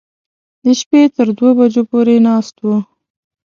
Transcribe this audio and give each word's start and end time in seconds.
د 0.63 0.65
شپې 0.79 1.01
تر 1.15 1.27
دوو 1.37 1.49
بجو 1.57 1.83
پورې 1.91 2.15
ناست 2.27 2.55
و. 2.63 2.67